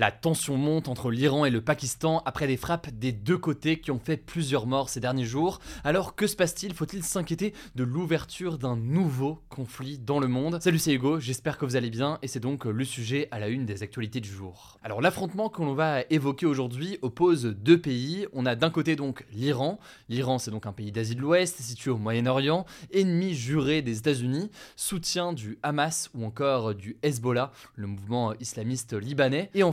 La 0.00 0.12
tension 0.12 0.56
monte 0.56 0.86
entre 0.86 1.10
l'Iran 1.10 1.44
et 1.44 1.50
le 1.50 1.60
Pakistan 1.60 2.22
après 2.24 2.46
des 2.46 2.56
frappes 2.56 2.88
des 2.88 3.10
deux 3.10 3.36
côtés 3.36 3.80
qui 3.80 3.90
ont 3.90 3.98
fait 3.98 4.16
plusieurs 4.16 4.68
morts 4.68 4.90
ces 4.90 5.00
derniers 5.00 5.24
jours. 5.24 5.58
Alors 5.82 6.14
que 6.14 6.28
se 6.28 6.36
passe-t-il? 6.36 6.72
Faut-il 6.72 7.02
s'inquiéter 7.02 7.52
de 7.74 7.82
l'ouverture 7.82 8.58
d'un 8.58 8.76
nouveau 8.76 9.42
conflit 9.48 9.98
dans 9.98 10.20
le 10.20 10.28
monde? 10.28 10.62
Salut 10.62 10.78
c'est 10.78 10.92
Hugo, 10.92 11.18
j'espère 11.18 11.58
que 11.58 11.64
vous 11.64 11.74
allez 11.74 11.90
bien 11.90 12.20
et 12.22 12.28
c'est 12.28 12.38
donc 12.38 12.64
le 12.64 12.84
sujet 12.84 13.26
à 13.32 13.40
la 13.40 13.48
une 13.48 13.66
des 13.66 13.82
actualités 13.82 14.20
du 14.20 14.28
jour. 14.28 14.78
Alors 14.84 15.00
l'affrontement 15.00 15.48
que 15.48 15.62
l'on 15.62 15.74
va 15.74 16.02
évoquer 16.10 16.46
aujourd'hui 16.46 17.00
oppose 17.02 17.46
deux 17.46 17.80
pays. 17.80 18.24
On 18.32 18.46
a 18.46 18.54
d'un 18.54 18.70
côté 18.70 18.94
donc 18.94 19.26
l'Iran. 19.32 19.80
L'Iran 20.08 20.38
c'est 20.38 20.52
donc 20.52 20.66
un 20.66 20.72
pays 20.72 20.92
d'Asie 20.92 21.16
de 21.16 21.22
l'Ouest 21.22 21.60
situé 21.60 21.90
au 21.90 21.98
Moyen-Orient, 21.98 22.66
ennemi 22.92 23.34
juré 23.34 23.82
des 23.82 23.98
États-Unis, 23.98 24.48
soutien 24.76 25.32
du 25.32 25.58
Hamas 25.64 26.08
ou 26.14 26.24
encore 26.24 26.76
du 26.76 26.98
Hezbollah, 27.02 27.50
le 27.74 27.88
mouvement 27.88 28.32
islamiste 28.34 28.92
libanais. 28.92 29.50
Et 29.54 29.64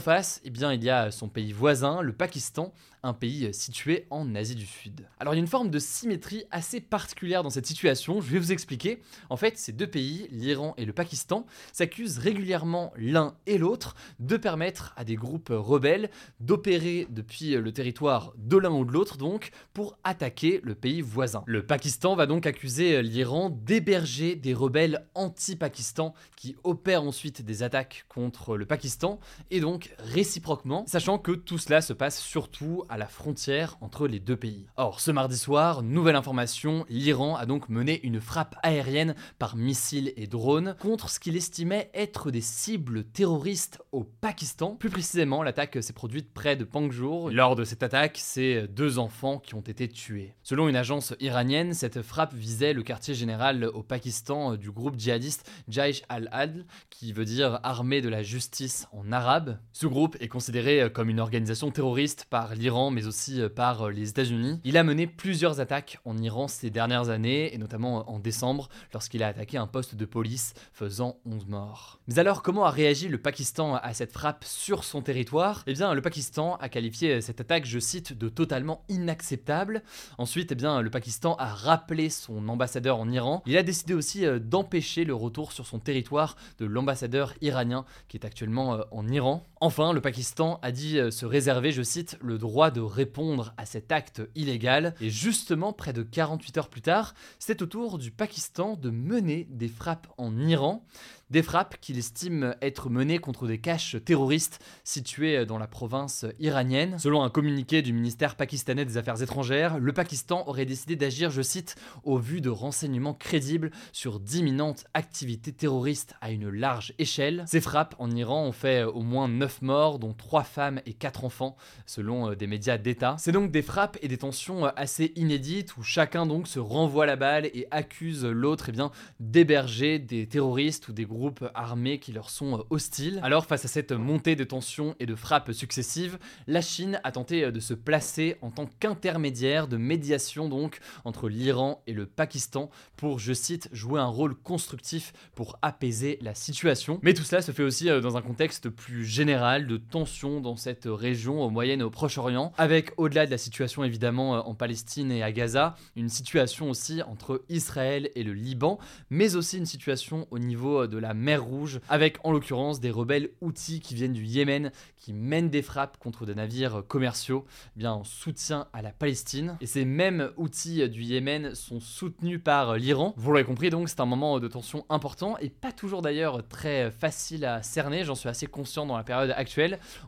eh 0.44 0.50
bien, 0.50 0.74
il 0.74 0.84
y 0.84 0.90
a 0.90 1.12
son 1.12 1.28
pays 1.28 1.52
voisin, 1.52 2.02
le 2.02 2.14
Pakistan, 2.14 2.74
un 3.04 3.14
pays 3.14 3.54
situé 3.54 4.08
en 4.10 4.34
Asie 4.34 4.56
du 4.56 4.66
Sud. 4.66 5.06
Alors 5.20 5.34
il 5.34 5.38
y 5.38 5.40
a 5.40 5.42
une 5.42 5.48
forme 5.48 5.70
de 5.70 5.78
symétrie 5.78 6.46
assez 6.50 6.82
particulière 6.82 7.44
dans 7.44 7.52
cette 7.52 7.68
situation, 7.68 8.20
je 8.20 8.32
vais 8.32 8.40
vous 8.40 8.52
expliquer. 8.52 9.02
En 9.30 9.38
fait, 9.38 9.58
ces 9.58 9.72
deux 9.72 9.88
pays, 9.88 10.28
l'Iran 10.32 10.74
et 10.78 10.86
le 10.86 10.94
Pakistan, 10.94 11.46
s'accusent 11.72 12.18
régulièrement 12.18 12.92
l'un 12.98 13.36
et 13.46 13.58
l'autre 13.58 13.96
de 14.20 14.38
permettre 14.38 14.94
à 14.98 15.04
des 15.04 15.16
groupes 15.16 15.52
rebelles 15.52 16.10
d'opérer 16.40 17.08
depuis 17.10 17.52
le 17.52 17.72
territoire 17.72 18.34
de 18.38 18.58
l'un 18.58 18.72
ou 18.72 18.86
de 18.86 18.92
l'autre, 18.92 19.18
donc, 19.18 19.52
pour 19.74 19.98
attaquer 20.04 20.60
le 20.64 20.74
pays 20.74 21.02
voisin. 21.02 21.44
Le 21.46 21.66
Pakistan 21.66 22.16
va 22.16 22.26
donc 22.26 22.48
accuser 22.48 23.04
l'Iran 23.04 23.50
d'héberger 23.50 24.36
des 24.36 24.54
rebelles 24.54 25.06
anti-Pakistan 25.14 26.14
qui 26.36 26.56
opèrent 26.64 27.04
ensuite 27.04 27.44
des 27.44 27.62
attaques 27.62 28.06
contre 28.10 28.58
le 28.58 28.66
Pakistan, 28.66 29.20
et 29.52 29.60
donc 29.60 29.94
réciproquement, 30.06 30.86
sachant 30.88 31.18
que 31.18 31.32
tout 31.32 31.58
cela 31.58 31.82
se 31.82 31.94
passe 31.94 32.20
surtout 32.20 32.84
à 32.90 32.98
la 32.98 33.08
frontière 33.08 33.78
entre 33.82 34.08
les 34.08 34.20
deux 34.20 34.38
pays. 34.38 34.68
Or, 34.78 35.00
ce 35.00 35.12
mardi 35.12 35.38
soir, 35.38 35.82
nouvelle 35.82 36.16
information, 36.16 36.86
l'Iran 36.90 37.36
a 37.36 37.46
donc 37.46 37.70
mené 37.70 38.00
une 38.04 38.22
frappe 38.22 38.56
aérienne 38.64 39.16
par 39.40 39.56
missiles 39.56 40.14
et 40.16 40.28
drones 40.28 40.76
contre 40.80 41.10
ce 41.10 41.20
qu'il 41.20 41.36
estimait 41.36 41.90
être 41.94 42.32
des 42.32 42.42
cibles 42.42 43.04
terroristes 43.04 43.82
au 43.92 44.04
Pakistan. 44.04 44.76
Plus 44.76 44.90
précisément, 44.90 45.44
l'attaque 45.44 45.78
s'est 45.82 45.94
produite 45.94 46.34
près 46.34 46.56
de 46.56 46.64
Pangjour. 46.64 47.32
Lors 47.32 47.56
de 47.56 47.64
cette 47.64 47.84
attaque, 47.84 48.18
c'est 48.22 48.68
deux 48.68 49.00
enfants 49.00 49.40
qui 49.40 49.56
ont 49.56 49.62
été 49.62 49.88
tués. 49.88 50.36
Selon 50.44 50.70
une 50.70 50.76
agence 50.76 51.14
iranienne, 51.20 51.74
cette 51.74 52.02
frappe 52.02 52.34
visait 52.34 52.74
le 52.74 52.84
quartier 52.84 53.14
général 53.14 53.66
au 53.66 53.84
Pakistan 53.84 54.56
du 54.56 54.72
groupe 54.72 54.98
djihadiste 54.98 55.50
Jaish 55.68 56.04
al-Adl, 56.10 56.66
qui 56.90 57.14
veut 57.14 57.26
dire 57.26 57.60
armée 57.64 58.02
de 58.02 58.10
la 58.10 58.24
justice 58.24 58.88
en 58.92 59.12
arabe. 59.12 59.58
Groupe 59.96 60.18
est 60.20 60.28
considéré 60.28 60.90
comme 60.94 61.10
une 61.10 61.22
organisation 61.22 61.72
terroriste 61.72 62.26
par 62.30 62.54
l'Iran 62.54 62.92
mais 62.92 63.08
aussi 63.08 63.42
euh, 63.42 63.50
par 63.50 63.84
euh, 63.84 63.92
les 63.92 64.10
États-Unis. 64.10 64.60
Il 64.66 64.76
a 64.78 64.84
mené 64.84 65.08
plusieurs 65.08 65.62
attaques 65.62 66.00
en 66.04 66.18
Iran 66.18 66.50
ces 66.50 66.70
dernières 66.70 67.10
années, 67.10 67.54
et 67.54 67.58
notamment 67.58 68.00
euh, 68.00 68.04
en 68.08 68.20
décembre, 68.20 68.68
lorsqu'il 68.94 69.24
a 69.24 69.28
attaqué 69.28 69.58
un 69.58 69.68
poste 69.68 69.96
de 69.96 70.06
police, 70.06 70.54
faisant 70.74 71.18
11 71.26 71.48
morts. 71.48 72.00
Mais 72.08 72.20
alors, 72.20 72.44
comment 72.44 72.66
a 72.66 72.72
réagi 72.72 73.08
le 73.08 73.18
Pakistan 73.18 73.76
à 73.76 73.94
cette 73.94 74.12
frappe 74.12 74.44
sur 74.44 74.84
son 74.84 75.02
territoire? 75.02 75.64
Eh 75.66 75.74
bien, 75.74 75.94
le 75.94 76.02
Pakistan 76.02 76.58
a 76.60 76.68
qualifié 76.68 77.22
cette 77.22 77.40
attaque, 77.40 77.66
je 77.66 77.80
cite, 77.80 78.18
de 78.18 78.28
totalement 78.28 78.84
inacceptable. 78.90 79.82
Ensuite, 80.18 80.52
eh 80.52 80.56
bien, 80.56 80.82
le 80.82 80.90
Pakistan 80.90 81.36
a 81.36 81.48
rappelé 81.48 82.10
son 82.10 82.50
ambassadeur 82.50 83.00
en 83.00 83.10
Iran. 83.10 83.44
Il 83.46 83.58
a 83.58 83.64
décidé 83.64 83.94
aussi 83.94 84.26
d'empêcher 84.42 85.06
le 85.06 85.16
retour 85.16 85.52
sur 85.52 85.66
son 85.66 85.80
territoire 85.80 86.36
de 86.60 86.66
l'ambassadeur 86.66 87.34
iranien 87.42 87.86
qui 88.08 88.18
est 88.18 88.26
actuellement 88.26 88.80
en 88.92 89.08
Iran. 89.08 89.44
Enfin, 89.62 89.85
le 89.94 90.02
Pakistan 90.02 90.60
a 90.62 90.72
dit 90.72 91.00
se 91.12 91.26
réserver, 91.26 91.72
je 91.72 91.82
cite, 91.82 92.18
le 92.22 92.38
droit 92.38 92.72
de 92.72 92.82
répondre 92.82 93.54
à 93.58 93.66
cet 93.66 93.92
acte 93.92 94.22
illégal. 94.36 94.96
Et 95.02 95.10
justement, 95.10 95.74
près 95.74 95.94
de 95.94 96.04
48 96.04 96.58
heures 96.58 96.70
plus 96.70 96.82
tard, 96.82 97.14
c'est 97.40 97.62
au 97.62 97.66
tour 97.66 97.98
du 97.98 98.12
Pakistan 98.12 98.76
de 98.76 98.90
mener 98.90 99.48
des 99.50 99.68
frappes 99.68 100.08
en 100.18 100.38
Iran. 100.38 100.86
Des 101.32 101.42
frappes 101.42 101.78
qu'il 101.82 101.98
estime 101.98 102.56
être 102.62 102.92
menées 102.92 103.18
contre 103.18 103.48
des 103.48 103.58
caches 103.58 103.98
terroristes 104.06 104.64
situées 104.84 105.48
dans 105.48 105.58
la 105.58 105.66
province 105.66 106.24
iranienne. 106.40 107.00
Selon 107.00 107.24
un 107.24 107.32
communiqué 107.32 107.82
du 107.82 107.94
ministère 107.94 108.36
pakistanais 108.36 108.86
des 108.86 108.98
Affaires 108.98 109.24
étrangères, 109.24 109.80
le 109.80 109.92
Pakistan 109.92 110.44
aurait 110.46 110.68
décidé 110.68 110.96
d'agir, 110.96 111.32
je 111.32 111.42
cite, 111.42 111.78
au 112.04 112.20
vu 112.20 112.42
de 112.42 112.52
renseignements 112.52 113.16
crédibles 113.16 113.72
sur 113.92 114.20
d'imminentes 114.20 114.86
activités 114.94 115.52
terroristes 115.52 116.14
à 116.22 116.30
une 116.30 116.48
large 116.50 116.94
échelle. 117.00 117.44
Ces 117.48 117.60
frappes 117.60 117.96
en 117.98 118.12
Iran 118.12 118.46
ont 118.46 118.52
fait 118.52 118.84
au 118.84 119.02
moins 119.02 119.28
9 119.28 119.64
morts, 119.66 120.00
dont 120.00 120.14
3 120.14 120.44
femmes 120.44 120.82
et 120.86 120.94
4 120.94 121.26
enfants, 121.26 121.58
selon 121.86 122.32
euh, 122.32 122.36
des 122.36 122.48
médias 122.48 122.78
d'État. 122.78 123.16
C'est 123.20 123.32
donc 123.34 123.52
des 123.52 123.62
frappes 123.62 123.98
et 124.02 124.08
des 124.08 124.18
tensions 124.18 124.66
assez 124.66 125.12
inédites 125.16 125.76
où 125.78 125.84
chacun 125.84 126.26
donc 126.26 126.48
se 126.48 126.60
renvoie 126.60 127.06
la 127.06 127.16
balle 127.16 127.48
et 127.48 127.68
accuse 127.72 128.24
l'autre 128.26 128.70
eh 128.70 128.82
d'héberger 129.20 130.00
des 130.00 130.28
terroristes 130.28 130.88
ou 130.88 130.94
des 130.94 131.06
groupes 131.06 131.50
armés 131.54 132.00
qui 132.00 132.14
leur 132.14 132.30
sont 132.30 132.60
euh, 132.60 132.64
hostiles. 132.70 133.20
Alors 133.24 133.46
face 133.46 133.66
à 133.66 133.68
cette 133.68 133.92
montée 133.92 134.36
de 134.36 134.44
tensions 134.44 134.96
et 135.00 135.06
de 135.06 135.16
frappes 135.16 135.52
successives, 135.52 136.18
la 136.48 136.62
Chine 136.62 137.00
a 137.04 137.12
tenté 137.12 137.44
euh, 137.44 137.52
de 137.52 137.60
se 137.60 137.74
placer 137.74 138.38
en 138.42 138.52
tant 138.52 138.70
qu'intermédiaire 138.80 139.68
de 139.68 139.78
médiation 139.78 140.48
donc 140.48 140.80
entre 141.04 141.30
l'Iran 141.30 141.82
et 141.88 141.94
le 141.94 142.06
Pakistan 142.06 142.70
pour, 142.96 143.20
je 143.20 143.34
cite, 143.34 143.70
jouer 143.72 144.00
un 144.00 144.06
rôle 144.06 144.36
constructif 144.36 145.14
pour 145.34 145.58
apaiser 145.62 146.20
la 146.22 146.36
situation. 146.36 147.00
Mais 147.02 147.14
tout 147.14 147.24
cela 147.24 147.42
se 147.42 147.52
fait 147.52 147.64
aussi 147.64 147.90
euh, 147.90 148.02
dans 148.02 148.18
un 148.18 148.22
contexte 148.22 148.70
plus 148.70 149.06
général 149.06 149.55
de 149.64 149.78
tensions 149.78 150.42
dans 150.42 150.58
cette 150.58 150.86
région 150.86 151.42
au 151.42 151.50
Moyen 151.50 151.80
et 151.80 151.84
au 151.84 151.90
Proche-Orient, 151.90 152.52
avec 152.58 152.92
au-delà 152.98 153.26
de 153.26 153.32
la 153.32 153.38
situation 153.38 153.84
évidemment 153.86 154.48
en 154.48 154.54
Palestine 154.54 155.12
et 155.12 155.24
à 155.24 155.32
Gaza, 155.32 155.76
une 155.96 156.10
situation 156.10 156.70
aussi 156.70 157.02
entre 157.04 157.44
Israël 157.48 158.10
et 158.16 158.24
le 158.24 158.34
Liban, 158.34 158.78
mais 159.10 159.36
aussi 159.36 159.58
une 159.58 159.66
situation 159.66 160.28
au 160.32 160.40
niveau 160.40 160.88
de 160.88 160.98
la 160.98 161.14
mer 161.14 161.44
Rouge, 161.44 161.80
avec 161.88 162.18
en 162.24 162.32
l'occurrence 162.32 162.80
des 162.80 162.92
rebelles 162.92 163.30
outils 163.42 163.80
qui 163.80 163.96
viennent 163.96 164.14
du 164.14 164.26
Yémen, 164.26 164.72
qui 164.98 165.14
mènent 165.14 165.50
des 165.50 165.62
frappes 165.62 165.98
contre 165.98 166.26
des 166.26 166.36
navires 166.36 166.84
commerciaux, 166.88 167.46
eh 167.76 167.80
bien 167.80 167.94
en 167.94 168.04
soutien 168.04 168.68
à 168.74 168.82
la 168.82 168.92
Palestine. 168.92 169.58
Et 169.62 169.68
ces 169.68 169.86
mêmes 169.86 170.32
outils 170.38 170.90
du 170.90 171.04
Yémen 171.04 171.56
sont 171.56 171.80
soutenus 171.80 172.42
par 172.44 172.76
l'Iran. 172.76 173.14
Vous 173.18 173.32
l'avez 173.32 173.46
compris 173.46 173.70
donc, 173.70 173.88
c'est 173.90 174.00
un 174.00 174.06
moment 174.06 174.40
de 174.40 174.48
tension 174.48 174.86
important 174.90 175.38
et 175.38 175.50
pas 175.50 175.72
toujours 175.72 176.02
d'ailleurs 176.02 176.48
très 176.48 176.92
facile 176.92 177.46
à 177.46 177.62
cerner, 177.64 178.04
j'en 178.04 178.16
suis 178.16 178.30
assez 178.30 178.48
conscient 178.48 178.86
dans 178.86 178.98
la 178.98 179.04
période 179.04 179.32
actuelle. 179.32 179.45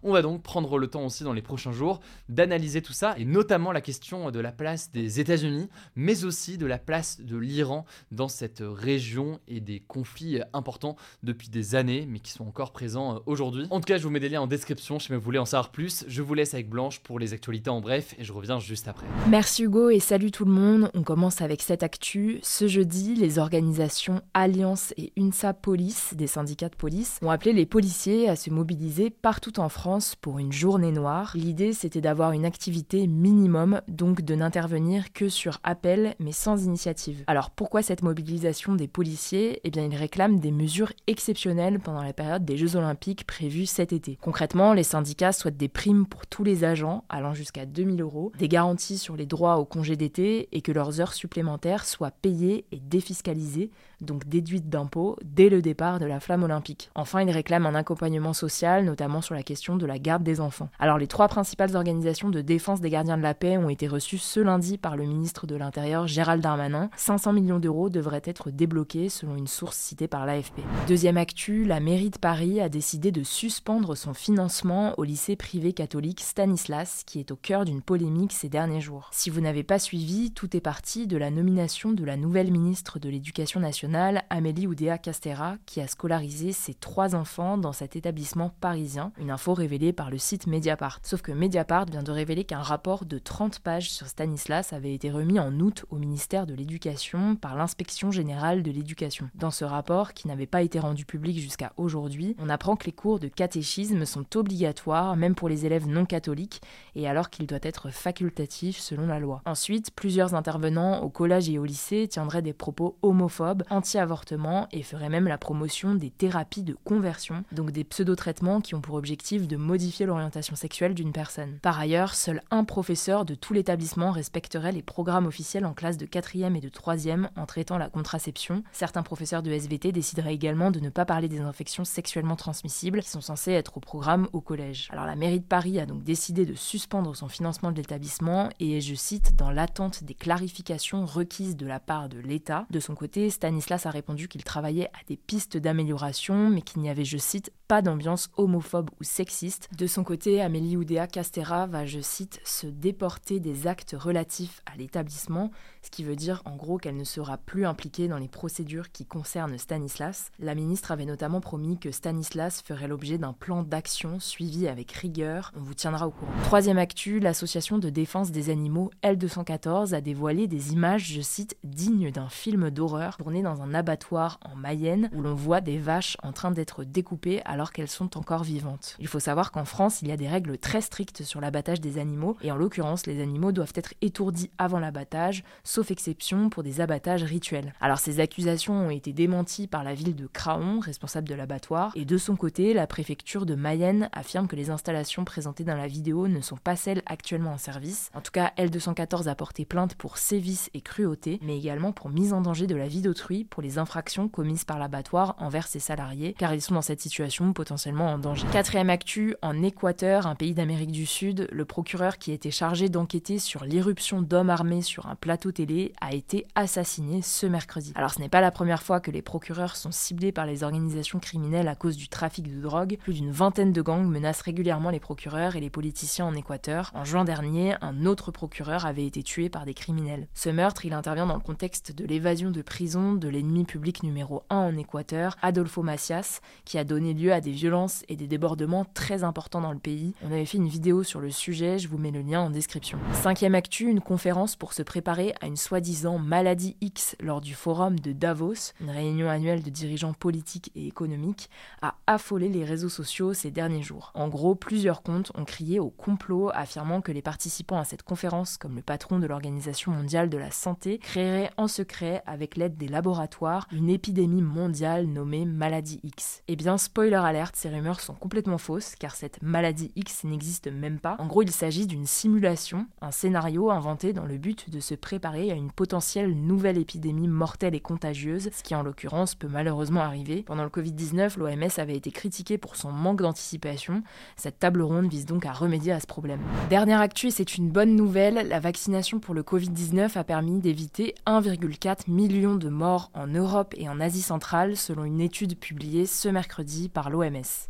On 0.04 0.14
va 0.14 0.22
donc 0.22 0.44
prendre 0.44 0.78
le 0.78 0.88
temps 0.88 1.06
aussi 1.06 1.24
dans 1.24 1.34
les 1.34 1.42
prochains 1.42 1.72
jours 1.72 2.00
d'analyser 2.30 2.82
tout 2.82 2.94
ça 2.94 3.16
et 3.18 3.26
notamment 3.26 3.72
la 3.72 3.82
question 3.82 4.32
de 4.32 4.40
la 4.40 4.52
place 4.52 4.92
des 4.92 5.20
États-Unis, 5.20 5.70
mais 5.96 6.26
aussi 6.26 6.58
de 6.58 6.66
la 6.66 6.78
place 6.78 7.22
de 7.22 7.38
l'Iran 7.38 7.86
dans 8.12 8.28
cette 8.28 8.64
région 8.64 9.40
et 9.48 9.60
des 9.60 9.80
conflits 9.80 10.40
importants 10.54 10.96
depuis 11.24 11.50
des 11.50 11.76
années, 11.76 12.06
mais 12.08 12.20
qui 12.20 12.32
sont 12.32 12.48
encore 12.48 12.72
présents 12.72 13.16
euh, 13.16 13.20
aujourd'hui. 13.26 13.68
En 13.70 13.80
tout 13.80 13.86
cas, 13.86 13.98
je 13.98 14.04
vous 14.04 14.10
mets 14.10 14.20
des 14.20 14.30
liens 14.30 14.42
en 14.42 14.48
description 14.48 15.00
si 15.00 15.14
vous 15.14 15.20
voulez 15.20 15.40
en 15.40 15.46
savoir 15.46 15.72
plus. 15.72 16.06
Je 16.08 16.22
vous 16.22 16.34
laisse 16.34 16.54
avec 16.54 16.70
Blanche 16.70 17.00
pour 17.00 17.20
les 17.20 17.34
actualités 17.34 17.70
en 17.70 17.82
bref 17.82 18.16
et 18.18 18.24
je 18.24 18.34
reviens 18.34 18.60
juste 18.60 18.88
après. 18.88 19.06
Merci 19.30 19.64
Hugo 19.64 19.90
et 19.90 20.00
salut 20.00 20.32
tout 20.32 20.46
le 20.46 20.52
monde. 20.52 20.90
On 20.94 21.04
commence 21.04 21.42
avec 21.42 21.62
cette 21.62 21.84
actu. 21.84 22.40
Ce 22.44 22.68
jeudi, 22.68 23.16
les 23.16 23.40
organisations 23.40 24.22
Alliance 24.34 24.94
et 24.98 25.14
UNSA 25.18 25.54
Police, 25.54 26.14
des 26.16 26.28
syndicats 26.28 26.70
de 26.70 26.76
police, 26.76 27.20
ont 27.22 27.30
appelé 27.30 27.54
les 27.54 27.66
policiers 27.66 28.30
à 28.30 28.36
se 28.36 28.50
mobiliser 28.50 29.10
partout 29.28 29.60
en 29.60 29.68
France 29.68 30.16
pour 30.16 30.40
une 30.40 30.54
journée 30.54 30.94
noire. 30.94 31.34
L'idée, 31.36 31.74
c'était 31.74 32.00
d'avoir 32.00 32.32
une 32.32 32.46
activité 32.46 33.08
minimum, 33.08 33.82
donc 33.90 34.22
de 34.22 34.36
n'intervenir 34.36 35.12
que 35.12 35.28
sur 35.28 35.60
appel, 35.66 36.16
mais 36.20 36.32
sans 36.32 36.64
initiative. 36.64 37.26
Alors 37.28 37.50
pourquoi 37.50 37.82
cette 37.82 38.04
mobilisation 38.04 38.74
des 38.74 38.88
policiers? 38.88 39.60
Eh 39.66 39.70
bien, 39.70 39.84
ils 39.84 39.98
réclament 39.98 40.40
des 40.40 40.54
mesures 40.54 40.94
exceptionnelles 41.08 41.82
pendant 41.82 42.04
la 42.04 42.14
période 42.14 42.46
des 42.46 42.56
Jeux 42.56 42.78
Olympiques 42.78 43.28
prévus 43.28 43.66
cet 43.66 43.92
été. 43.92 44.18
Concrètement, 44.22 44.72
les 44.72 44.84
syndicats 44.84 45.34
souhaitent 45.34 45.58
des 45.58 45.68
primes 45.68 46.06
pour 46.06 46.26
tous 46.26 46.46
les 46.46 46.64
agents, 46.64 47.04
allant 47.10 47.34
jusqu'à 47.34 47.66
2000 47.66 48.02
euros, 48.02 48.32
des 48.40 48.48
garanties 48.48 48.98
sur 48.98 49.18
les 49.18 49.26
droits 49.26 49.58
au 49.58 49.66
congé 49.66 49.98
d'été 49.98 50.48
et 50.54 50.62
que 50.62 50.72
leurs 50.72 51.02
heures 51.02 51.14
supplémentaires 51.14 51.84
soient 51.84 52.12
payées 52.12 52.64
et 52.72 52.80
défiscalisées 52.80 53.72
donc 54.02 54.28
déduite 54.28 54.70
d'impôts, 54.70 55.18
dès 55.24 55.50
le 55.50 55.62
départ 55.62 56.00
de 56.00 56.06
la 56.06 56.20
flamme 56.20 56.44
olympique. 56.44 56.90
Enfin, 56.96 57.22
il 57.22 57.30
réclame 57.32 57.66
un 57.66 57.76
accompagnement 57.76 58.34
social, 58.34 58.86
notamment 58.86 59.22
sur 59.22 59.36
la 59.36 59.44
question 59.44 59.76
de 59.76 59.86
la 59.86 60.00
garde 60.00 60.24
des 60.24 60.40
enfants. 60.42 60.70
Alors 60.80 60.98
les 60.98 61.08
trois 61.08 61.28
principales 61.28 61.76
organisations 61.76 62.30
de 62.30 62.42
défense 62.42 62.82
des 62.82 62.90
gardiens 62.90 63.18
de 63.18 63.24
la 63.24 63.34
paix 63.34 63.58
ont 63.58 63.70
été 63.70 63.88
reçues 63.88 64.18
ce 64.18 64.40
lundi 64.40 64.78
par 64.78 64.96
le 64.96 65.06
ministre 65.06 65.48
de 65.48 65.56
l'Intérieur 65.56 66.08
Gérald 66.08 66.42
Darmanin. 66.42 66.90
500 66.96 67.34
millions 67.34 67.60
d'euros 67.60 67.90
devraient 67.90 68.22
être 68.24 68.52
débloqués 68.52 69.10
selon 69.10 69.36
une 69.36 69.48
source 69.48 69.78
citée 69.78 70.08
par 70.08 70.26
l'AFP. 70.26 70.62
Deuxième 70.88 71.18
actu, 71.18 71.64
la 71.64 71.80
mairie 71.80 72.10
de 72.10 72.18
Paris 72.18 72.62
a 72.62 72.70
décidé 72.70 73.12
de 73.12 73.24
suspendre 73.24 73.96
son 73.96 74.14
financement 74.14 74.94
au 74.98 75.04
lycée 75.04 75.36
privé 75.36 75.74
catholique 75.74 76.22
Stanislas, 76.22 77.04
qui 77.06 77.20
est 77.20 77.32
au 77.32 77.36
cœur 77.36 77.66
d'une 77.66 77.82
polémique 77.82 78.34
ces 78.34 78.50
derniers 78.50 78.82
jours. 78.82 79.10
Si 79.12 79.30
vous 79.30 79.42
n'avez 79.42 79.64
pas 79.64 79.80
suivi, 79.80 80.32
tout 80.32 80.56
est 80.56 80.62
parti 80.62 81.08
de 81.08 81.18
la 81.18 81.32
nomination 81.32 81.92
de 81.92 82.06
la 82.06 82.18
nouvelle 82.18 82.52
ministre 82.52 83.00
de 83.00 83.10
l'Éducation 83.10 83.60
nationale, 83.60 83.87
Amélie 84.30 84.68
Oudéa 84.68 84.98
Castera, 84.98 85.56
qui 85.66 85.80
a 85.82 85.88
scolarisé 85.88 86.52
ses 86.52 86.74
trois 86.74 87.16
enfants 87.16 87.58
dans 87.58 87.72
cet 87.72 87.96
établissement 87.96 88.50
parisien, 88.60 89.12
une 89.18 89.32
info 89.32 89.54
révélée 89.54 89.94
par 89.94 90.12
le 90.12 90.18
site 90.18 90.48
Mediapart. 90.48 91.00
Sauf 91.04 91.22
que 91.22 91.32
Mediapart 91.32 91.86
vient 91.86 92.04
de 92.04 92.12
révéler 92.12 92.44
qu'un 92.44 92.62
rapport 92.62 93.06
de 93.06 93.18
30 93.18 93.60
pages 93.60 93.90
sur 93.90 94.08
Stanislas 94.08 94.74
avait 94.74 94.94
été 94.94 95.10
remis 95.10 95.40
en 95.40 95.58
août 95.60 95.86
au 95.90 95.98
ministère 95.98 96.46
de 96.46 96.54
l'Éducation 96.54 97.36
par 97.36 97.56
l'inspection 97.56 98.12
générale 98.12 98.62
de 98.62 98.72
l'éducation. 98.72 99.30
Dans 99.36 99.52
ce 99.52 99.64
rapport, 99.66 100.14
qui 100.14 100.28
n'avait 100.28 100.46
pas 100.46 100.62
été 100.62 100.80
rendu 100.80 101.06
public 101.06 101.40
jusqu'à 101.40 101.74
aujourd'hui, 101.78 102.36
on 102.40 102.50
apprend 102.50 102.76
que 102.76 102.86
les 102.86 102.92
cours 102.92 103.20
de 103.20 103.28
catéchisme 103.28 104.06
sont 104.06 104.38
obligatoires, 104.38 105.16
même 105.16 105.36
pour 105.36 105.50
les 105.50 105.66
élèves 105.66 105.88
non 105.88 106.06
catholiques, 106.06 106.62
et 106.96 107.08
alors 107.08 107.30
qu'il 107.30 107.48
doit 107.48 107.60
être 107.62 107.90
facultatif 107.90 108.78
selon 108.80 109.08
la 109.08 109.20
loi. 109.20 109.42
Ensuite, 109.46 109.92
plusieurs 109.92 110.36
intervenants 110.36 111.02
au 111.02 111.10
collège 111.10 111.50
et 111.50 111.58
au 111.58 111.66
lycée 111.66 112.08
tiendraient 112.08 112.42
des 112.42 112.54
propos 112.54 112.98
homophobes, 113.02 113.64
anti-avortement, 113.78 114.68
et 114.72 114.84
feraient 114.84 115.10
même 115.10 115.28
la 115.28 115.38
promotion 115.38 115.96
des 115.96 116.10
thérapies 116.10 116.64
de 116.64 116.76
conversion, 116.84 117.44
donc 117.52 117.72
des 117.72 117.84
pseudo-traitements 117.84 118.62
qui 118.62 118.76
ont 118.76 118.82
pour 118.82 118.96
objectif 118.96 119.48
de 119.48 119.56
modifier 119.56 120.06
l'orientation 120.06 120.56
sexuelle 120.56 120.94
d'une 120.94 121.12
personne. 121.12 121.60
Par 121.62 121.80
ailleurs, 121.80 122.16
seul 122.16 122.42
un 122.52 122.64
professeur 122.64 123.26
de 123.26 123.36
tout 123.36 123.54
l'établissement 123.54 124.12
respecterait 124.12 124.72
les 124.72 124.82
programmes 124.82 125.28
officiels 125.28 125.66
en 125.66 125.74
classe 125.74 125.98
de 125.98 126.06
4e 126.06 126.56
et 126.56 126.62
de 126.62 126.70
3e 126.70 127.30
en 127.36 127.46
traitant 127.46 127.78
la 127.78 127.90
contraception. 127.90 128.64
Certains 128.72 129.04
professeurs 129.04 129.44
de 129.44 129.52
SVT 129.52 129.92
décideraient 129.92 130.34
également 130.34 130.72
de 130.72 130.80
ne 130.80 130.90
pas 130.90 131.06
parler 131.06 131.28
des 131.28 131.40
infections 131.40 131.86
sexuellement 131.86 132.36
transmissibles 132.36 133.02
qui 133.02 133.10
sont 133.10 133.22
censées 133.22 133.52
être 133.52 133.78
au 133.78 133.80
programme 133.80 134.28
au 134.34 134.42
collège. 134.42 134.90
Alors 134.92 135.06
la 135.06 135.16
mairie 135.16 135.40
de 135.40 135.46
Paris 135.46 135.80
a 135.80 135.86
donc 135.86 136.04
décidé 136.04 136.46
de 136.46 136.56
suspendre 136.56 137.16
son 137.16 137.28
financement 137.28 137.72
de 137.72 137.78
l'établissement 137.78 138.50
et 138.60 138.82
je 138.82 138.96
cite 138.96 139.36
dans 139.36 139.52
l'attente 139.52 140.04
des 140.04 140.14
clarifications 140.14 141.06
requises 141.06 141.56
de 141.56 141.68
la 141.68 141.80
part 141.80 142.10
de 142.10 142.20
l'État. 142.20 142.66
De 142.70 142.80
son 142.80 142.96
côté, 142.96 143.30
Stanislas 143.30 143.67
a 143.74 143.90
répondu 143.90 144.28
qu'il 144.28 144.44
travaillait 144.44 144.88
à 144.88 145.04
des 145.08 145.18
pistes 145.18 145.58
d'amélioration 145.58 146.50
mais 146.50 146.62
qu'il 146.62 146.82
n'y 146.82 146.90
avait, 146.90 147.06
je 147.06 147.18
cite, 147.18 147.52
pas 147.68 147.82
d'ambiance 147.82 148.30
homophobe 148.38 148.90
ou 149.00 149.04
sexiste. 149.04 149.70
De 149.78 149.88
son 149.88 150.04
côté, 150.04 150.42
Amélie 150.42 150.78
Oudéa 150.78 151.06
Castera 151.06 151.68
va, 151.68 151.86
je 151.86 152.00
cite, 152.00 152.40
se 152.46 152.66
déporter 152.66 153.40
des 153.40 153.68
actes 153.68 153.96
relatifs 153.98 154.62
à 154.66 154.78
l'établissement, 154.78 155.52
ce 155.82 155.90
qui 155.90 156.04
veut 156.04 156.16
dire 156.16 156.42
en 156.46 156.56
gros 156.56 156.78
qu'elle 156.78 156.96
ne 156.96 157.04
sera 157.04 157.38
plus 157.38 157.66
impliquée 157.66 158.08
dans 158.08 158.18
les 158.18 158.30
procédures 158.30 158.92
qui 158.92 159.06
concernent 159.06 159.58
Stanislas. 159.58 160.32
La 160.40 160.56
ministre 160.56 160.92
avait 160.92 161.06
notamment 161.06 161.42
promis 161.42 161.78
que 161.78 161.92
Stanislas 161.92 162.62
ferait 162.62 162.88
l'objet 162.88 163.18
d'un 163.18 163.34
plan 163.34 163.64
d'action 163.64 164.20
suivi 164.20 164.68
avec 164.68 164.92
rigueur. 164.94 165.52
On 165.58 165.62
vous 165.62 165.74
tiendra 165.74 166.08
au 166.08 166.12
courant. 166.12 166.32
Troisième 166.44 166.78
actu, 166.78 167.20
l'association 167.20 167.78
de 167.80 167.90
défense 167.90 168.32
des 168.32 168.50
animaux 168.50 168.92
L214 169.04 169.94
a 169.94 170.02
dévoilé 170.02 170.48
des 170.48 170.72
images, 170.72 171.12
je 171.12 171.22
cite, 171.22 171.58
dignes 171.64 172.12
d'un 172.12 172.30
film 172.30 172.70
d'horreur 172.70 173.18
tourné 173.18 173.42
dans 173.42 173.62
un 173.62 173.74
abattoir 173.74 174.40
en 174.46 174.56
Mayenne 174.56 175.10
où 175.14 175.22
l'on 175.22 175.36
voit 175.36 175.62
des 175.62 175.78
vaches 175.78 176.16
en 176.24 176.32
train 176.32 176.52
d'être 176.52 176.86
découpées 176.86 177.42
alors 177.58 177.72
qu'elles 177.72 177.88
sont 177.88 178.20
encore 178.20 178.44
vivantes. 178.44 178.96
Il 179.00 179.08
faut 179.08 179.20
savoir 179.20 179.52
qu'en 179.52 179.66
France, 179.66 180.04
il 180.04 180.10
y 180.10 180.12
a 180.12 180.18
des 180.18 180.28
règles 180.28 180.60
très 180.60 180.80
strictes 180.80 181.24
sur 181.24 181.42
l'abattage 181.42 181.82
des 181.82 181.98
animaux 181.98 182.38
et 182.44 182.52
en 182.52 182.56
l'occurrence, 182.56 183.08
les 183.08 183.20
animaux 183.20 183.52
doivent 183.52 183.74
être 183.74 183.96
étourdis 184.02 184.52
avant 184.60 184.78
l'abattage, 184.78 185.44
sauf 185.64 185.90
exception 185.90 186.52
pour 186.52 186.62
des 186.62 186.82
abattages 186.82 187.24
rituels. 187.24 187.74
Alors 187.82 187.98
ces 187.98 188.20
accusations 188.20 188.76
ont 188.76 188.90
été 188.92 189.12
démenties 189.12 189.66
par 189.66 189.84
la 189.84 189.96
ville 189.96 190.16
de 190.16 190.28
Craon, 190.28 190.80
responsable 190.80 191.28
de 191.28 191.34
l'abattoir, 191.34 191.94
et 191.96 192.06
de 192.06 192.18
son 192.20 192.36
côté, 192.36 192.76
la 192.76 192.86
préfecture 192.86 193.48
de 193.48 193.56
Mayenne 193.56 194.08
affirme 194.12 194.48
que 194.48 194.56
les 194.56 194.70
installations 194.70 195.26
présentées 195.26 195.64
dans 195.64 195.76
la 195.76 195.88
vidéo 195.88 196.28
ne 196.28 196.42
sont 196.42 196.58
pas 196.58 196.76
celles 196.76 197.02
actuellement 197.08 197.54
en 197.54 197.58
service. 197.58 198.12
En 198.14 198.22
tout 198.22 198.32
cas, 198.32 198.52
L214 198.60 199.28
a 199.28 199.34
porté 199.34 199.66
plainte 199.66 199.96
pour 199.96 200.20
sévices 200.20 200.70
et 200.76 200.82
cruauté, 200.82 201.40
mais 201.42 201.58
également 201.58 201.92
pour 201.92 202.12
mise 202.12 202.34
en 202.34 202.42
danger 202.42 202.68
de 202.68 202.76
la 202.76 202.88
vie 202.88 203.02
d'autrui 203.02 203.46
pour 203.46 203.64
les 203.64 203.80
infractions 203.80 204.30
commises 204.30 204.64
par 204.64 204.78
l'abattoir 204.78 205.36
envers 205.40 205.68
ses 205.68 205.80
salariés, 205.80 206.36
car 206.38 206.54
ils 206.54 206.62
sont 206.62 206.76
dans 206.76 206.84
cette 206.84 207.02
situation 207.02 207.47
potentiellement 207.54 208.14
en 208.14 208.18
danger. 208.18 208.46
Quatrième 208.52 208.90
actu, 208.90 209.36
en 209.42 209.62
Équateur, 209.64 210.28
un 210.28 210.36
pays 210.36 210.54
d'Amérique 210.54 210.92
du 210.92 211.06
Sud, 211.06 211.48
le 211.52 211.66
procureur 211.66 212.18
qui 212.18 212.32
était 212.32 212.52
chargé 212.52 212.90
d'enquêter 212.90 213.40
sur 213.40 213.66
l'irruption 213.66 214.22
d'hommes 214.22 214.50
armés 214.50 214.82
sur 214.82 215.08
un 215.08 215.16
plateau 215.16 215.52
télé 215.52 215.94
a 216.02 216.14
été 216.14 216.46
assassiné 216.56 217.22
ce 217.22 217.46
mercredi. 217.46 217.94
Alors 217.96 218.12
ce 218.12 218.20
n'est 218.20 218.30
pas 218.30 218.42
la 218.42 218.52
première 218.52 218.84
fois 218.84 219.00
que 219.00 219.12
les 219.12 219.22
procureurs 219.22 219.76
sont 219.76 219.92
ciblés 219.92 220.32
par 220.32 220.46
les 220.46 220.64
organisations 220.64 221.20
criminelles 221.20 221.68
à 221.68 221.76
cause 221.76 221.98
du 221.98 222.08
trafic 222.08 222.54
de 222.54 222.62
drogue. 222.62 222.98
Plus 223.02 223.14
d'une 223.14 223.32
vingtaine 223.32 223.74
de 223.74 223.82
gangs 223.82 224.08
menacent 224.08 224.42
régulièrement 224.42 224.90
les 224.90 225.00
procureurs 225.00 225.56
et 225.56 225.60
les 225.60 225.70
politiciens 225.70 226.26
en 226.26 226.36
Équateur. 226.36 226.92
En 226.94 227.04
juin 227.04 227.26
dernier, 227.26 227.76
un 227.82 228.06
autre 228.06 228.32
procureur 228.32 228.86
avait 228.86 229.06
été 229.06 229.24
tué 229.24 229.50
par 229.50 229.66
des 229.66 229.74
criminels. 229.74 230.28
Ce 230.34 230.50
meurtre, 230.50 230.86
il 230.86 230.94
intervient 230.94 231.26
dans 231.26 231.36
le 231.36 231.40
contexte 231.40 231.92
de 231.92 232.06
l'évasion 232.06 232.52
de 232.52 232.62
prison 232.62 233.14
de 233.14 233.28
l'ennemi 233.28 233.66
public 233.66 234.04
numéro 234.04 234.44
1 234.50 234.56
en 234.56 234.78
Équateur, 234.78 235.36
Adolfo 235.42 235.84
Macias, 235.84 236.42
qui 236.66 236.78
a 236.78 236.84
donné 236.84 237.14
lieu 237.14 237.34
à 237.34 237.37
des 237.42 237.52
violences 237.52 238.04
et 238.08 238.16
des 238.16 238.28
débordements 238.28 238.86
très 238.94 239.24
importants 239.24 239.62
dans 239.62 239.72
le 239.72 239.80
pays. 239.80 240.14
On 240.24 240.32
avait 240.32 240.46
fait 240.46 240.58
une 240.58 240.68
vidéo 240.68 241.04
sur 241.04 241.20
le 241.20 241.32
sujet, 241.32 241.80
je 241.80 241.88
vous 241.88 241.98
mets 241.98 242.12
le 242.12 242.22
lien 242.22 242.42
en 242.42 242.50
description. 242.50 242.98
Cinquième 243.14 243.56
actu, 243.56 243.90
une 243.90 244.02
conférence 244.02 244.56
pour 244.56 244.74
se 244.74 244.82
préparer 244.82 245.34
à 245.42 245.48
une 245.48 245.56
soi-disant 245.56 246.18
maladie 246.18 246.76
X 246.82 247.16
lors 247.20 247.42
du 247.42 247.54
forum 247.54 248.00
de 248.00 248.12
Davos, 248.12 248.74
une 248.82 248.90
réunion 248.90 249.30
annuelle 249.30 249.64
de 249.64 249.70
dirigeants 249.70 250.14
politiques 250.14 250.72
et 250.76 250.88
économiques, 250.88 251.50
a 251.82 251.96
affolé 252.08 252.50
les 252.50 252.66
réseaux 252.66 252.90
sociaux 252.90 253.34
ces 253.34 253.52
derniers 253.52 253.84
jours. 253.84 254.12
En 254.14 254.28
gros, 254.28 254.56
plusieurs 254.56 255.02
comptes 255.02 255.32
ont 255.36 255.46
crié 255.46 255.80
au 255.80 255.90
complot 255.90 256.50
affirmant 256.54 257.02
que 257.02 257.12
les 257.12 257.22
participants 257.22 257.80
à 257.80 257.84
cette 257.84 258.04
conférence, 258.04 258.58
comme 258.58 258.76
le 258.76 258.82
patron 258.82 259.20
de 259.20 259.28
l'Organisation 259.28 259.92
mondiale 259.92 260.30
de 260.30 260.38
la 260.38 260.52
santé, 260.52 261.00
créeraient 261.00 261.52
en 261.58 261.68
secret, 261.68 262.24
avec 262.26 262.56
l'aide 262.56 262.78
des 262.78 262.88
laboratoires, 262.88 263.68
une 263.72 263.90
épidémie 263.90 264.42
mondiale 264.42 265.08
nommée 265.08 265.46
maladie 265.46 266.00
X. 266.04 266.44
Eh 266.48 266.56
bien, 266.56 266.78
spoiler 266.78 267.22
alerte, 267.28 267.56
ces 267.56 267.70
rumeurs 267.70 268.00
sont 268.00 268.14
complètement 268.14 268.58
fausses, 268.58 268.96
car 268.96 269.16
cette 269.16 269.42
maladie 269.42 269.92
X 269.96 270.24
n'existe 270.24 270.72
même 270.72 271.00
pas. 271.00 271.16
En 271.20 271.28
gros, 271.28 271.44
il 271.44 271.52
s'agit 271.52 271.88
d'une 271.88 272.06
simulation, 272.06 272.88
un 273.02 273.12
scénario 273.12 273.70
inventé 273.70 274.14
dans 274.14 274.26
le 274.26 274.38
but 274.38 274.70
de 274.70 274.80
se 274.80 274.96
préparer 274.96 275.52
à 275.52 275.56
une 275.56 275.72
potentielle 275.72 276.34
nouvelle 276.34 276.78
épidémie 276.78 277.28
mortelle 277.28 277.76
et 277.76 277.80
contagieuse, 277.80 278.50
ce 278.52 278.64
qui 278.64 278.76
en 278.76 278.84
l'occurrence 278.84 279.36
peut 279.36 279.48
malheureusement 279.48 280.02
arriver. 280.02 280.44
Pendant 280.44 280.64
le 280.64 280.70
Covid-19, 280.70 281.38
l'OMS 281.38 281.70
avait 281.78 281.96
été 281.96 282.12
critiquée 282.12 282.58
pour 282.58 282.76
son 282.76 282.92
manque 282.92 283.22
d'anticipation. 283.22 284.04
Cette 284.36 284.60
table 284.60 284.82
ronde 284.82 285.10
vise 285.10 285.26
donc 285.26 285.46
à 285.46 285.52
remédier 285.52 285.92
à 285.92 286.00
ce 286.00 286.08
problème. 286.08 286.42
Dernière 286.70 287.02
actu, 287.02 287.32
c'est 287.32 287.58
une 287.58 287.70
bonne 287.70 287.96
nouvelle, 287.96 288.48
la 288.48 288.60
vaccination 288.60 289.20
pour 289.20 289.34
le 289.34 289.44
Covid-19 289.44 290.18
a 290.18 290.24
permis 290.24 290.60
d'éviter 290.60 291.16
1,4 291.26 292.10
million 292.10 292.56
de 292.56 292.70
morts 292.70 293.12
en 293.14 293.28
Europe 293.28 293.74
et 293.78 293.90
en 293.90 294.00
Asie 294.00 294.22
centrale, 294.22 294.76
selon 294.76 295.04
une 295.04 295.22
étude 295.22 295.58
publiée 295.58 296.06
ce 296.06 296.30
mercredi 296.30 296.90
par 296.90 297.10
l'OMS. 297.10 297.17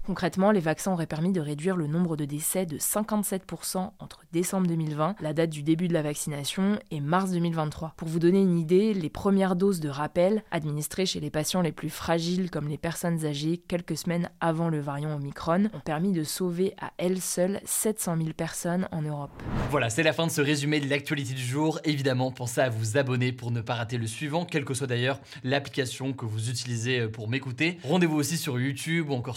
Concrètement, 0.05 0.51
les 0.51 0.59
vaccins 0.59 0.91
auraient 0.91 1.07
permis 1.07 1.31
de 1.31 1.39
réduire 1.39 1.77
le 1.77 1.87
nombre 1.87 2.17
de 2.17 2.25
décès 2.25 2.65
de 2.65 2.77
57% 2.77 3.91
entre 3.99 4.21
décembre 4.33 4.67
2020, 4.67 5.15
la 5.21 5.33
date 5.33 5.49
du 5.49 5.63
début 5.63 5.87
de 5.87 5.93
la 5.93 6.01
vaccination, 6.01 6.79
et 6.91 6.99
mars 6.99 7.31
2023. 7.31 7.93
Pour 7.95 8.09
vous 8.09 8.19
donner 8.19 8.41
une 8.41 8.59
idée, 8.59 8.93
les 8.93 9.09
premières 9.09 9.55
doses 9.55 9.79
de 9.79 9.87
rappel, 9.87 10.43
administrées 10.51 11.05
chez 11.05 11.21
les 11.21 11.29
patients 11.29 11.61
les 11.61 11.71
plus 11.71 11.89
fragiles 11.89 12.51
comme 12.51 12.67
les 12.67 12.77
personnes 12.77 13.25
âgées 13.25 13.61
quelques 13.67 13.97
semaines 13.97 14.29
avant 14.41 14.67
le 14.67 14.81
variant 14.81 15.15
Omicron, 15.15 15.69
ont 15.73 15.79
permis 15.79 16.11
de 16.11 16.23
sauver 16.25 16.73
à 16.81 16.91
elles 16.97 17.21
seules 17.21 17.61
700 17.63 18.17
000 18.17 18.29
personnes 18.35 18.89
en 18.91 19.01
Europe. 19.01 19.31
Voilà, 19.71 19.89
c'est 19.89 20.03
la 20.03 20.13
fin 20.13 20.27
de 20.27 20.31
ce 20.31 20.41
résumé 20.41 20.81
de 20.81 20.89
l'actualité 20.89 21.33
du 21.33 21.43
jour. 21.43 21.79
Évidemment, 21.85 22.31
pensez 22.31 22.61
à 22.61 22.69
vous 22.69 22.97
abonner 22.97 23.31
pour 23.31 23.51
ne 23.51 23.61
pas 23.61 23.75
rater 23.75 23.97
le 23.97 24.07
suivant, 24.07 24.43
quelle 24.43 24.65
que 24.65 24.73
soit 24.73 24.87
d'ailleurs 24.87 25.21
l'application 25.43 26.11
que 26.11 26.25
vous 26.25 26.49
utilisez 26.49 27.07
pour 27.07 27.29
m'écouter. 27.29 27.77
Rendez-vous 27.83 28.17
aussi 28.17 28.37
sur 28.37 28.59
YouTube 28.59 29.09
ou 29.09 29.13
encore 29.13 29.36